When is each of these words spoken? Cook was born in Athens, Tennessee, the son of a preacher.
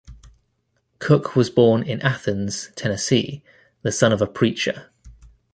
Cook 0.97 1.35
was 1.35 1.51
born 1.51 1.83
in 1.83 2.01
Athens, 2.01 2.71
Tennessee, 2.75 3.43
the 3.83 3.91
son 3.91 4.11
of 4.11 4.19
a 4.19 4.25
preacher. 4.25 4.89